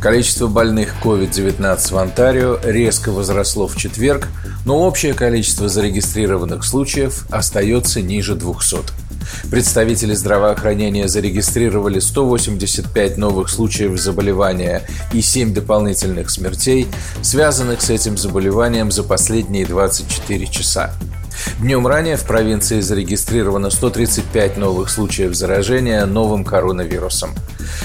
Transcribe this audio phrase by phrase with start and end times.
[0.00, 4.28] Количество больных COVID-19 в Онтарио резко возросло в четверг,
[4.64, 8.78] но общее количество зарегистрированных случаев остается ниже 200.
[9.50, 16.86] Представители здравоохранения зарегистрировали 185 новых случаев заболевания и 7 дополнительных смертей,
[17.20, 20.94] связанных с этим заболеванием за последние 24 часа.
[21.58, 27.34] Днем ранее в провинции зарегистрировано 135 новых случаев заражения новым коронавирусом.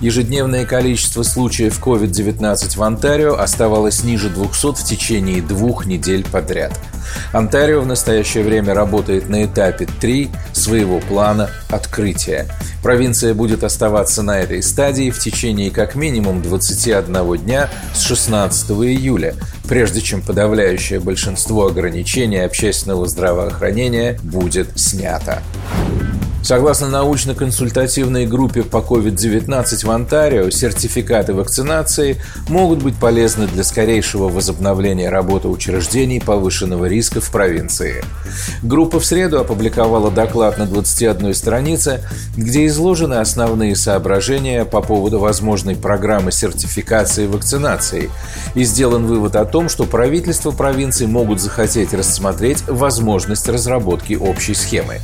[0.00, 6.78] Ежедневное количество случаев COVID-19 в Онтарио оставалось ниже 200 в течение двух недель подряд.
[7.32, 12.48] Онтарио в настоящее время работает на этапе 3 своего плана открытия.
[12.82, 19.34] Провинция будет оставаться на этой стадии в течение как минимум 21 дня с 16 июля,
[19.68, 25.42] прежде чем подавляющее большинство ограничений общественного здравоохранения будет снято.
[26.42, 35.10] Согласно научно-консультативной группе по COVID-19 в Онтарио, сертификаты вакцинации могут быть полезны для скорейшего возобновления
[35.10, 38.04] работы учреждений повышенного риска в провинции.
[38.62, 42.04] Группа в среду опубликовала доклад на 21 странице,
[42.36, 48.10] где изложены основные соображения по поводу возможной программы сертификации вакцинации
[48.54, 55.00] и сделан вывод о том, что правительства провинции могут захотеть рассмотреть возможность разработки общей схемы.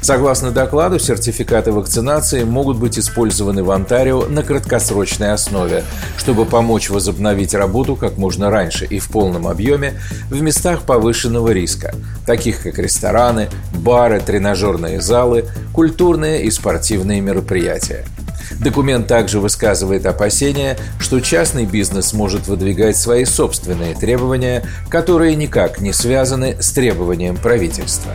[0.00, 5.84] Согласно докладу, сертификаты вакцинации могут быть использованы в Онтарио на краткосрочной основе,
[6.16, 11.94] чтобы помочь возобновить работу как можно раньше и в полном объеме в местах повышенного риска,
[12.26, 18.04] таких как рестораны, бары, тренажерные залы, культурные и спортивные мероприятия.
[18.60, 25.92] Документ также высказывает опасения, что частный бизнес может выдвигать свои собственные требования, которые никак не
[25.92, 28.12] связаны с требованием правительства.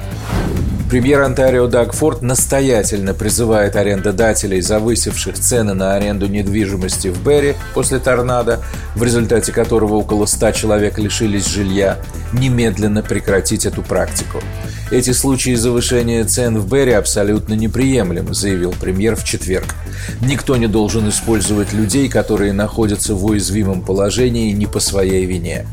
[0.94, 7.98] Премьер Онтарио Даг Форд настоятельно призывает арендодателей, завысивших цены на аренду недвижимости в Берри после
[7.98, 8.59] торнадо,
[8.94, 11.98] в результате которого около 100 человек лишились жилья,
[12.32, 14.38] немедленно прекратить эту практику.
[14.92, 19.74] Эти случаи завышения цен в Берри абсолютно неприемлемы, заявил премьер в четверг.
[20.22, 25.66] Никто не должен использовать людей, которые находятся в уязвимом положении не по своей вине.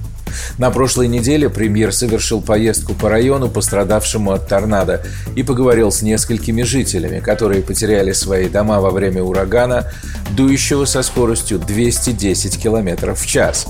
[0.58, 5.02] На прошлой неделе премьер совершил поездку по району, пострадавшему от торнадо,
[5.36, 9.90] и поговорил с несколькими жителями, которые потеряли свои дома во время урагана,
[10.36, 13.66] дующего со скоростью 210 км в час.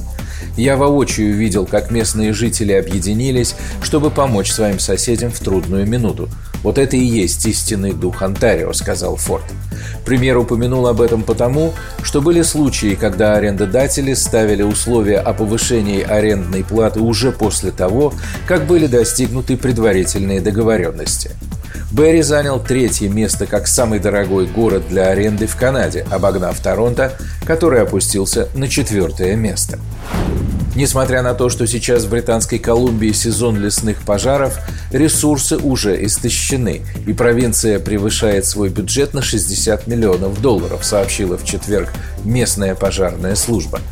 [0.57, 6.29] Я воочию видел, как местные жители объединились, чтобы помочь своим соседям в трудную минуту.
[6.63, 9.45] Вот это и есть истинный дух Онтарио, сказал Форд.
[10.05, 11.73] Премьер упомянул об этом потому,
[12.03, 18.13] что были случаи, когда арендодатели ставили условия о повышении арендной платы уже после того,
[18.47, 21.31] как были достигнуты предварительные договоренности.
[21.93, 27.13] Берри занял третье место как самый дорогой город для аренды в Канаде, обогнав Торонто,
[27.45, 29.79] который опустился на четвертое место.
[30.81, 34.59] Несмотря на то, что сейчас в Британской Колумбии сезон лесных пожаров,
[34.91, 41.93] ресурсы уже истощены, и провинция превышает свой бюджет на 60 миллионов долларов, сообщила в четверг
[42.25, 43.83] местная пожарная служба.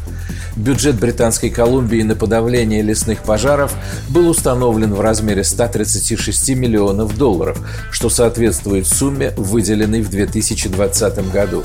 [0.57, 3.75] Бюджет Британской Колумбии на подавление лесных пожаров
[4.09, 7.61] был установлен в размере 136 миллионов долларов,
[7.91, 11.63] что соответствует сумме, выделенной в 2020 году.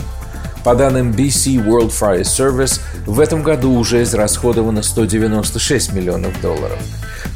[0.64, 6.80] По данным BC World Fire Service, в этом году уже израсходовано 196 миллионов долларов.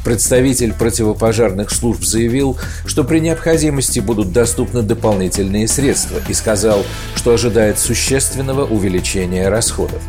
[0.02, 2.56] Представитель противопожарных служб заявил,
[2.86, 6.82] что при необходимости будут доступны дополнительные средства и сказал,
[7.14, 10.02] что ожидает существенного увеличения расходов.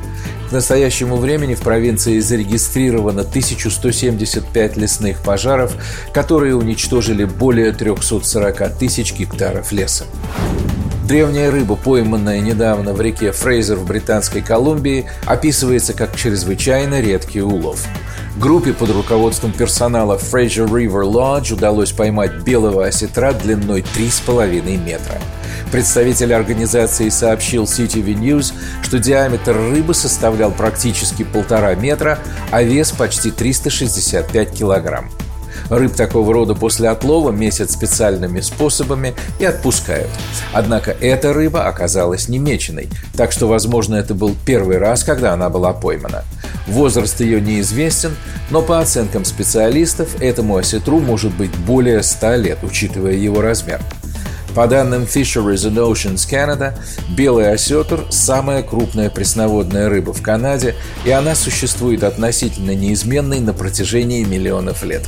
[0.50, 5.76] К настоящему времени в провинции зарегистрировано 1175 лесных пожаров,
[6.14, 10.06] которые уничтожили более 340 тысяч гектаров леса.
[11.10, 17.84] Древняя рыба, пойманная недавно в реке Фрейзер в Британской Колумбии, описывается как чрезвычайно редкий улов.
[18.38, 25.20] Группе под руководством персонала Fraser River Lodge удалось поймать белого осетра длиной 3,5 метра.
[25.72, 28.54] Представитель организации сообщил CTV News,
[28.84, 32.20] что диаметр рыбы составлял практически полтора метра,
[32.52, 35.10] а вес почти 365 килограмм.
[35.70, 40.10] Рыб такого рода после отлова месят специальными способами и отпускают.
[40.54, 45.50] Однако эта рыба оказалась не меченой, так что, возможно, это был первый раз, когда она
[45.50, 46.24] была поймана.
[46.68, 48.16] Возраст ее неизвестен,
[48.50, 53.82] но по оценкам специалистов этому осетру может быть более 100 лет, учитывая его размер.
[54.56, 56.74] По данным Fisheries and Oceans Canada,
[57.10, 60.76] белый осетр– самая крупная пресноводная рыба в Канаде,
[61.06, 65.08] и она существует относительно неизменной на протяжении миллионов лет.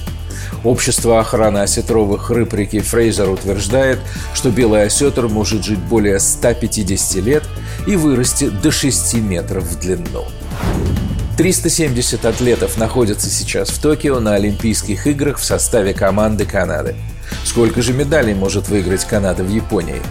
[0.63, 3.99] Общество охраны осетровых рыб реки Фрейзер утверждает,
[4.33, 7.43] что белый осетр может жить более 150 лет
[7.87, 10.25] и вырасти до 6 метров в длину.
[11.37, 16.95] 370 атлетов находятся сейчас в Токио на Олимпийских играх в составе команды Канады.
[17.43, 20.01] Сколько же медалей может выиграть Канада в Японии?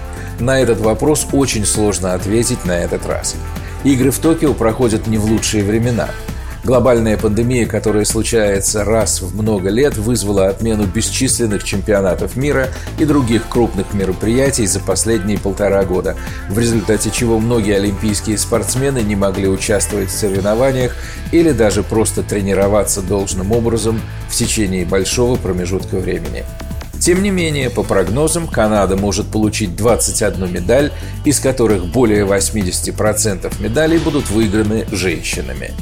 [0.41, 3.37] На этот вопрос очень сложно ответить на этот раз.
[3.85, 6.09] Игры в Токио проходят не в лучшие времена–
[6.63, 12.69] Глобальная пандемия, которая случается раз в много лет, вызвала отмену бесчисленных чемпионатов мира
[12.99, 16.17] и других крупных мероприятий за последние полтора года,
[16.51, 20.95] в результате чего многие олимпийские спортсмены не могли участвовать в соревнованиях
[21.33, 23.99] или даже просто тренироваться должным образом
[24.29, 26.45] в течение большого промежутка времени.
[27.01, 30.93] Тем не менее, по прогнозам, Канада может получить 21 медаль,
[31.25, 35.73] из которых более 80% медалей будут выиграны женщинами.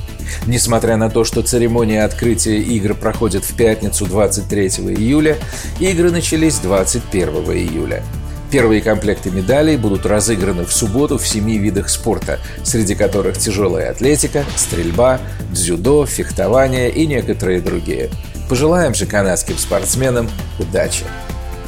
[0.46, 5.36] Несмотря на то, что церемония открытия игр проходит в пятницу 23 июля,
[5.80, 8.02] игры начались 21 июля.
[8.50, 14.44] Первые комплекты медалей будут разыграны в субботу в семи видах спорта, среди которых тяжелая атлетика,
[14.56, 15.20] стрельба,
[15.50, 18.10] дзюдо, фехтование и некоторые другие.
[18.48, 21.04] Пожелаем же канадским спортсменам удачи!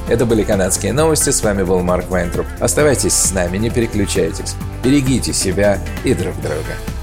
[0.08, 2.46] Это были канадские новости, с вами был Марк Вайнтруп.
[2.58, 4.54] Оставайтесь с нами, не переключайтесь.
[4.82, 6.99] Берегите себя и друг друга.